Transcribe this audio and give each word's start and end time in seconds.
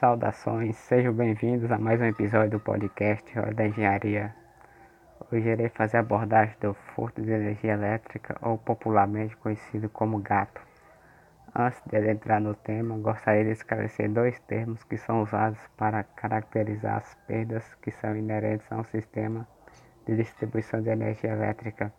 Saudações, 0.00 0.76
sejam 0.76 1.12
bem-vindos 1.12 1.70
a 1.70 1.76
mais 1.76 2.00
um 2.00 2.06
episódio 2.06 2.52
do 2.52 2.58
podcast 2.58 3.38
Hora 3.38 3.52
da 3.52 3.66
Engenharia. 3.66 4.34
Hoje 5.30 5.46
irei 5.46 5.68
fazer 5.68 5.98
a 5.98 6.00
abordagem 6.00 6.56
do 6.58 6.72
furto 6.72 7.20
de 7.20 7.30
energia 7.30 7.74
elétrica, 7.74 8.34
ou 8.40 8.56
popularmente 8.56 9.36
conhecido 9.36 9.90
como 9.90 10.18
gato. 10.20 10.58
Antes 11.54 11.82
de 11.84 11.98
entrar 12.10 12.40
no 12.40 12.54
tema, 12.54 12.96
gostaria 12.96 13.44
de 13.44 13.50
esclarecer 13.50 14.10
dois 14.10 14.40
termos 14.40 14.82
que 14.84 14.96
são 14.96 15.20
usados 15.20 15.60
para 15.76 16.02
caracterizar 16.02 16.96
as 16.96 17.14
perdas 17.26 17.74
que 17.82 17.90
são 17.90 18.16
inerentes 18.16 18.72
a 18.72 18.76
um 18.76 18.84
sistema 18.84 19.46
de 20.06 20.16
distribuição 20.16 20.80
de 20.80 20.88
energia 20.88 21.32
elétrica. 21.32 21.92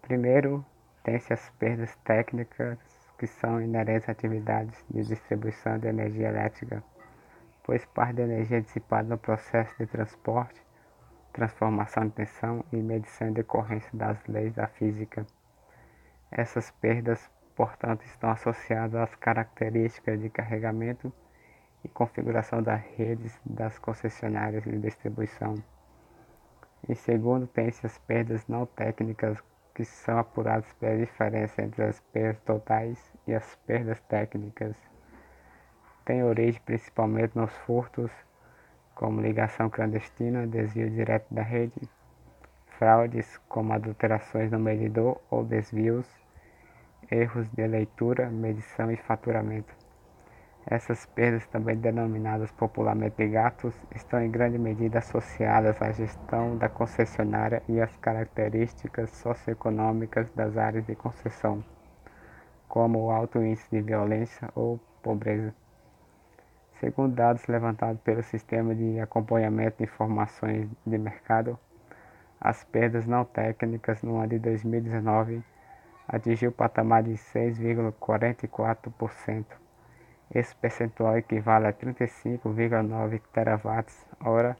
Primeiro, 0.00 0.64
tem-se 1.02 1.32
as 1.32 1.50
perdas 1.58 1.96
técnicas 2.04 2.78
que 3.24 3.28
são 3.40 3.58
inerentes 3.58 4.06
a 4.06 4.12
atividades 4.12 4.84
de 4.90 5.02
distribuição 5.02 5.78
de 5.78 5.88
energia 5.88 6.28
elétrica, 6.28 6.84
pois 7.62 7.82
parte 7.86 8.16
da 8.16 8.24
energia 8.24 8.58
é 8.58 8.60
dissipada 8.60 9.08
no 9.08 9.16
processo 9.16 9.74
de 9.78 9.86
transporte, 9.86 10.62
transformação 11.32 12.04
de 12.04 12.10
tensão 12.10 12.62
e 12.70 12.76
medição 12.76 13.28
em 13.28 13.32
decorrência 13.32 13.90
das 13.94 14.22
leis 14.26 14.52
da 14.52 14.66
física. 14.66 15.26
Essas 16.30 16.70
perdas, 16.70 17.30
portanto, 17.56 18.04
estão 18.04 18.28
associadas 18.30 18.94
às 18.94 19.14
características 19.14 20.20
de 20.20 20.28
carregamento 20.28 21.10
e 21.82 21.88
configuração 21.88 22.62
das 22.62 22.82
redes 22.98 23.40
das 23.42 23.78
concessionárias 23.78 24.64
de 24.64 24.78
distribuição. 24.78 25.54
Em 26.86 26.94
segundo, 26.94 27.46
tem-se 27.46 27.86
as 27.86 27.96
perdas 27.96 28.46
não 28.46 28.66
técnicas 28.66 29.42
que 29.74 29.84
são 29.84 30.18
apurados 30.18 30.72
pela 30.74 30.96
diferença 30.96 31.60
entre 31.60 31.82
as 31.82 32.00
perdas 32.00 32.40
totais 32.42 33.12
e 33.26 33.34
as 33.34 33.56
perdas 33.66 34.00
técnicas. 34.02 34.76
Tem 36.04 36.22
origem 36.22 36.60
principalmente 36.64 37.36
nos 37.36 37.52
furtos, 37.58 38.10
como 38.94 39.20
ligação 39.20 39.68
clandestina, 39.68 40.46
desvio 40.46 40.88
direto 40.88 41.26
da 41.34 41.42
rede, 41.42 41.80
fraudes 42.78 43.38
como 43.48 43.72
adulterações 43.72 44.50
no 44.50 44.58
medidor 44.58 45.20
ou 45.30 45.44
desvios, 45.44 46.06
erros 47.10 47.48
de 47.50 47.66
leitura, 47.66 48.30
medição 48.30 48.90
e 48.90 48.96
faturamento. 48.96 49.83
Essas 50.66 51.04
perdas, 51.04 51.46
também 51.48 51.76
denominadas 51.76 52.50
popularmente 52.52 53.28
gatos, 53.28 53.74
estão 53.94 54.22
em 54.22 54.30
grande 54.30 54.58
medida 54.58 54.98
associadas 54.98 55.82
à 55.82 55.92
gestão 55.92 56.56
da 56.56 56.70
concessionária 56.70 57.62
e 57.68 57.82
às 57.82 57.94
características 57.98 59.10
socioeconômicas 59.10 60.26
das 60.34 60.56
áreas 60.56 60.86
de 60.86 60.94
concessão, 60.94 61.62
como 62.66 63.04
o 63.04 63.10
alto 63.10 63.42
índice 63.42 63.68
de 63.70 63.82
violência 63.82 64.48
ou 64.54 64.80
pobreza. 65.02 65.54
Segundo 66.80 67.14
dados 67.14 67.46
levantados 67.46 68.00
pelo 68.00 68.22
Sistema 68.22 68.74
de 68.74 68.98
Acompanhamento 69.00 69.76
de 69.78 69.84
Informações 69.84 70.66
de 70.86 70.96
Mercado, 70.96 71.58
as 72.40 72.64
perdas 72.64 73.06
não 73.06 73.26
técnicas 73.26 74.02
no 74.02 74.16
ano 74.16 74.28
de 74.28 74.38
2019 74.38 75.44
atingiu 76.08 76.48
o 76.50 76.52
patamar 76.52 77.02
de 77.02 77.12
6,44%. 77.12 79.63
Esse 80.32 80.54
percentual 80.56 81.18
equivale 81.18 81.66
a 81.66 81.72
35,9 81.72 83.20
terawatts-hora, 83.32 84.56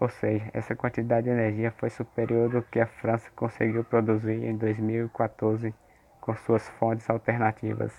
ou 0.00 0.08
seja, 0.08 0.48
essa 0.52 0.76
quantidade 0.76 1.24
de 1.24 1.30
energia 1.30 1.72
foi 1.72 1.90
superior 1.90 2.48
do 2.48 2.62
que 2.62 2.78
a 2.78 2.86
França 2.86 3.28
conseguiu 3.34 3.84
produzir 3.84 4.44
em 4.44 4.56
2014 4.56 5.74
com 6.20 6.34
suas 6.36 6.68
fontes 6.78 7.08
alternativas. 7.10 7.92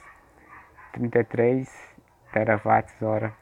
33 0.93 1.69
terawatts-hora 2.31 3.33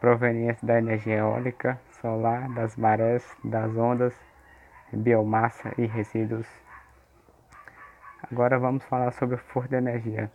provenientes 0.00 0.62
da 0.62 0.78
energia 0.78 1.16
eólica, 1.18 1.80
solar, 2.00 2.48
das 2.50 2.76
marés, 2.76 3.24
das 3.42 3.74
ondas, 3.76 4.14
biomassa 4.92 5.72
e 5.78 5.86
resíduos. 5.86 6.46
Agora 8.30 8.58
vamos 8.58 8.84
falar 8.84 9.12
sobre 9.12 9.36
o 9.36 9.38
furto 9.38 9.70
de 9.70 9.76
energia 9.76 10.30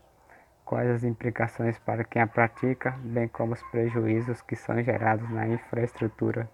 quais 0.70 0.88
as 0.88 1.04
implicações 1.04 1.80
para 1.80 2.04
quem 2.04 2.22
a 2.22 2.28
pratica, 2.28 2.92
bem 3.04 3.28
como 3.28 3.54
os 3.54 3.64
prejuízos 3.72 4.40
que 4.44 4.56
são 4.56 4.80
gerados 4.84 5.28
na 5.32 5.48
infraestrutura. 5.48 6.48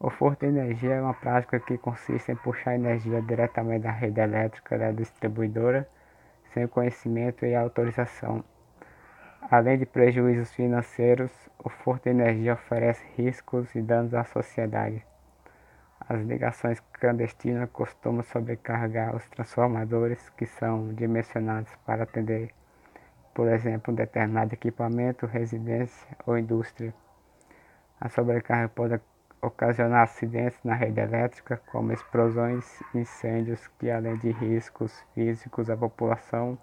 O 0.00 0.08
furto 0.08 0.46
de 0.46 0.50
energia 0.50 0.94
é 0.94 1.02
uma 1.02 1.12
prática 1.12 1.60
que 1.60 1.76
consiste 1.76 2.32
em 2.32 2.36
puxar 2.36 2.74
energia 2.74 3.20
diretamente 3.20 3.82
da 3.82 3.90
rede 3.90 4.18
elétrica 4.18 4.78
da 4.78 4.92
distribuidora 4.92 5.86
sem 6.54 6.66
conhecimento 6.66 7.44
e 7.44 7.54
autorização. 7.54 8.42
Além 9.50 9.76
de 9.76 9.84
prejuízos 9.84 10.50
financeiros, 10.54 11.30
o 11.62 11.68
furto 11.68 12.04
de 12.04 12.16
energia 12.16 12.54
oferece 12.54 13.04
riscos 13.14 13.74
e 13.74 13.82
danos 13.82 14.14
à 14.14 14.24
sociedade. 14.24 15.04
As 16.08 16.18
ligações 16.22 16.80
clandestinas 16.94 17.68
costumam 17.70 18.22
sobrecarregar 18.22 19.14
os 19.14 19.28
transformadores 19.28 20.30
que 20.30 20.46
são 20.46 20.94
dimensionados 20.94 21.70
para 21.84 22.04
atender 22.04 22.54
por 23.34 23.48
exemplo, 23.48 23.92
um 23.92 23.96
determinado 23.96 24.54
equipamento, 24.54 25.26
residência 25.26 26.08
ou 26.26 26.38
indústria. 26.38 26.94
A 28.00 28.08
sobrecarga 28.08 28.68
pode 28.68 29.00
ocasionar 29.40 30.02
acidentes 30.02 30.58
na 30.62 30.74
rede 30.74 31.00
elétrica, 31.00 31.60
como 31.70 31.92
explosões 31.92 32.82
incêndios, 32.94 33.66
que 33.78 33.90
além 33.90 34.16
de 34.16 34.30
riscos 34.30 35.04
físicos 35.14 35.68
à 35.68 35.76
população, 35.76 36.58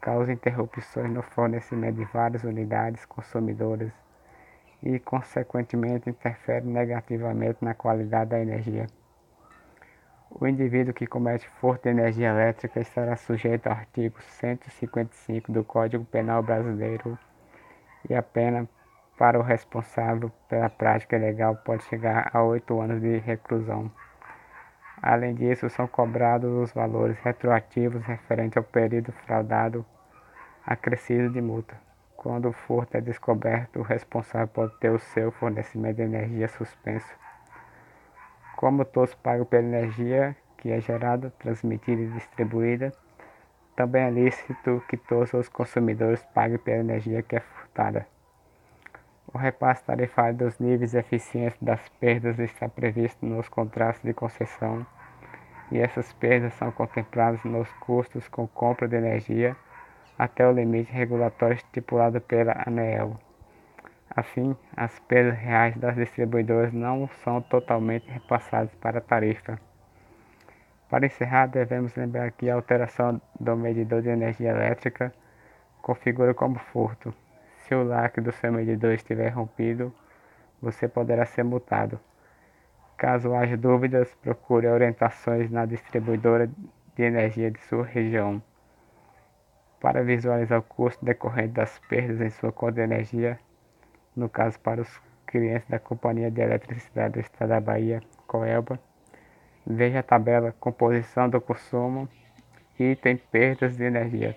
causam 0.00 0.34
interrupções 0.34 1.10
no 1.10 1.22
fornecimento 1.22 1.96
de 1.96 2.04
várias 2.06 2.44
unidades 2.44 3.04
consumidoras 3.06 3.92
e, 4.82 4.98
consequentemente, 4.98 6.08
interferem 6.10 6.68
negativamente 6.68 7.64
na 7.64 7.74
qualidade 7.74 8.30
da 8.30 8.40
energia. 8.40 8.86
O 10.38 10.46
indivíduo 10.46 10.92
que 10.92 11.06
comete 11.06 11.48
furto 11.48 11.84
de 11.84 11.88
energia 11.88 12.28
elétrica 12.28 12.78
estará 12.78 13.16
sujeito 13.16 13.68
ao 13.68 13.72
artigo 13.72 14.20
155 14.20 15.50
do 15.50 15.64
Código 15.64 16.04
Penal 16.04 16.42
Brasileiro 16.42 17.18
e 18.06 18.14
a 18.14 18.22
pena 18.22 18.68
para 19.16 19.38
o 19.38 19.42
responsável 19.42 20.30
pela 20.46 20.68
prática 20.68 21.16
ilegal 21.16 21.56
pode 21.56 21.84
chegar 21.84 22.30
a 22.34 22.42
oito 22.42 22.78
anos 22.78 23.00
de 23.00 23.16
reclusão. 23.16 23.90
Além 25.00 25.34
disso, 25.34 25.70
são 25.70 25.86
cobrados 25.86 26.52
os 26.52 26.70
valores 26.70 27.18
retroativos 27.20 28.04
referentes 28.04 28.58
ao 28.58 28.62
período 28.62 29.12
fraudado 29.12 29.86
acrescido 30.66 31.30
de 31.30 31.40
multa. 31.40 31.80
Quando 32.14 32.50
o 32.50 32.52
furto 32.52 32.94
é 32.94 33.00
descoberto, 33.00 33.78
o 33.78 33.82
responsável 33.82 34.48
pode 34.48 34.78
ter 34.80 34.90
o 34.90 34.98
seu 34.98 35.32
fornecimento 35.32 35.96
de 35.96 36.02
energia 36.02 36.46
suspenso 36.46 37.25
como 38.56 38.84
todos 38.84 39.14
pagam 39.14 39.44
pela 39.44 39.62
energia 39.62 40.34
que 40.56 40.70
é 40.72 40.80
gerada, 40.80 41.32
transmitida 41.38 42.02
e 42.02 42.10
distribuída, 42.12 42.92
também 43.76 44.02
é 44.02 44.10
lícito 44.10 44.82
que 44.88 44.96
todos 44.96 45.32
os 45.34 45.48
consumidores 45.48 46.22
paguem 46.34 46.58
pela 46.58 46.78
energia 46.78 47.22
que 47.22 47.36
é 47.36 47.40
furtada. 47.40 48.06
O 49.32 49.36
repasse 49.36 49.84
tarifário 49.84 50.38
dos 50.38 50.58
níveis 50.58 50.94
eficientes 50.94 51.58
das 51.60 51.86
perdas 52.00 52.38
está 52.38 52.68
previsto 52.68 53.26
nos 53.26 53.48
contratos 53.48 54.00
de 54.02 54.14
concessão 54.14 54.86
e 55.70 55.78
essas 55.78 56.12
perdas 56.14 56.54
são 56.54 56.72
contempladas 56.72 57.44
nos 57.44 57.70
custos 57.74 58.26
com 58.28 58.46
compra 58.46 58.88
de 58.88 58.96
energia 58.96 59.54
até 60.18 60.48
o 60.48 60.52
limite 60.52 60.90
regulatório 60.90 61.56
estipulado 61.56 62.20
pela 62.20 62.62
ANEEL. 62.66 63.25
Assim, 64.16 64.56
as 64.74 64.98
perdas 65.00 65.38
reais 65.38 65.76
das 65.76 65.94
distribuidoras 65.94 66.72
não 66.72 67.06
são 67.22 67.42
totalmente 67.42 68.10
repassadas 68.10 68.74
para 68.76 68.96
a 68.96 69.02
tarifa. 69.02 69.60
Para 70.88 71.04
encerrar, 71.04 71.48
devemos 71.48 71.94
lembrar 71.94 72.30
que 72.30 72.48
a 72.48 72.54
alteração 72.54 73.20
do 73.38 73.54
medidor 73.54 74.00
de 74.00 74.08
energia 74.08 74.52
elétrica 74.52 75.12
configura 75.82 76.32
como 76.32 76.58
furto. 76.58 77.12
Se 77.58 77.74
o 77.74 77.84
lacre 77.84 78.22
do 78.24 78.32
seu 78.32 78.50
medidor 78.50 78.94
estiver 78.94 79.28
rompido, 79.28 79.92
você 80.62 80.88
poderá 80.88 81.26
ser 81.26 81.42
multado. 81.42 82.00
Caso 82.96 83.34
haja 83.34 83.54
dúvidas, 83.54 84.14
procure 84.22 84.66
orientações 84.66 85.50
na 85.50 85.66
distribuidora 85.66 86.48
de 86.96 87.02
energia 87.02 87.50
de 87.50 87.60
sua 87.60 87.84
região. 87.84 88.42
Para 89.78 90.02
visualizar 90.02 90.58
o 90.58 90.62
custo 90.62 91.04
decorrente 91.04 91.52
das 91.52 91.78
perdas 91.80 92.22
em 92.22 92.30
sua 92.30 92.50
conta 92.50 92.76
de 92.76 92.80
energia, 92.80 93.38
no 94.16 94.28
caso 94.28 94.58
para 94.60 94.80
os 94.80 95.02
clientes 95.26 95.68
da 95.68 95.78
Companhia 95.78 96.30
de 96.30 96.40
Eletricidade 96.40 97.14
do 97.14 97.20
Estado 97.20 97.50
da 97.50 97.60
Bahia, 97.60 98.02
Coelba. 98.26 98.80
Veja 99.66 99.98
a 99.98 100.02
tabela 100.02 100.54
composição 100.58 101.28
do 101.28 101.40
consumo 101.40 102.08
e 102.78 102.96
tem 102.96 103.16
perdas 103.16 103.76
de 103.76 103.84
energia. 103.84 104.36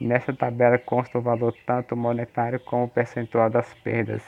Nessa 0.00 0.32
tabela 0.32 0.78
consta 0.78 1.18
o 1.18 1.22
valor 1.22 1.54
tanto 1.66 1.96
monetário 1.96 2.60
como 2.60 2.84
o 2.84 2.88
percentual 2.88 3.50
das 3.50 3.72
perdas. 3.74 4.22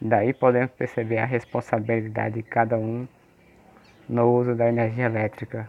Daí 0.00 0.34
podemos 0.34 0.72
perceber 0.72 1.18
a 1.18 1.24
responsabilidade 1.24 2.34
de 2.36 2.42
cada 2.42 2.76
um 2.76 3.06
no 4.08 4.32
uso 4.32 4.54
da 4.54 4.68
energia 4.68 5.06
elétrica. 5.06 5.68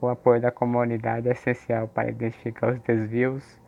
O 0.00 0.08
apoio 0.08 0.40
da 0.40 0.50
comunidade 0.50 1.28
é 1.28 1.32
essencial 1.32 1.88
para 1.88 2.10
identificar 2.10 2.72
os 2.72 2.80
desvios 2.80 3.59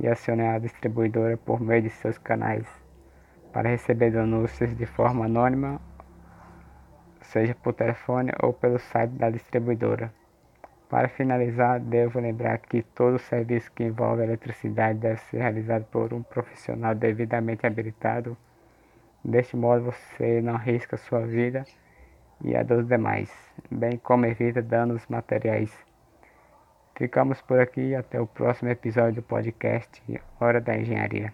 e 0.00 0.06
acione 0.06 0.46
a 0.46 0.58
distribuidora 0.58 1.36
por 1.36 1.60
meio 1.60 1.82
de 1.82 1.90
seus 1.90 2.18
canais 2.18 2.66
para 3.52 3.70
receber 3.70 4.16
anúncios 4.16 4.76
de 4.76 4.86
forma 4.86 5.24
anônima, 5.24 5.80
seja 7.20 7.54
por 7.54 7.74
telefone 7.74 8.30
ou 8.42 8.52
pelo 8.52 8.78
site 8.78 9.12
da 9.12 9.30
distribuidora. 9.30 10.12
Para 10.88 11.08
finalizar, 11.08 11.80
devo 11.80 12.18
lembrar 12.18 12.58
que 12.58 12.82
todo 12.82 13.18
serviço 13.18 13.70
que 13.72 13.84
envolve 13.84 14.22
eletricidade 14.22 14.98
deve 14.98 15.20
ser 15.20 15.38
realizado 15.38 15.84
por 15.86 16.14
um 16.14 16.22
profissional 16.22 16.94
devidamente 16.94 17.66
habilitado. 17.66 18.36
Deste 19.22 19.56
modo, 19.56 19.84
você 19.84 20.40
não 20.40 20.54
arrisca 20.54 20.96
sua 20.96 21.26
vida 21.26 21.64
e 22.42 22.56
a 22.56 22.62
dos 22.62 22.86
demais, 22.86 23.30
bem 23.70 23.98
como 23.98 24.24
evita 24.24 24.62
danos 24.62 25.06
materiais. 25.08 25.76
Ficamos 26.98 27.40
por 27.40 27.60
aqui 27.60 27.94
até 27.94 28.20
o 28.20 28.26
próximo 28.26 28.70
episódio 28.70 29.22
do 29.22 29.22
podcast 29.22 30.02
Hora 30.40 30.60
da 30.60 30.76
Engenharia. 30.76 31.32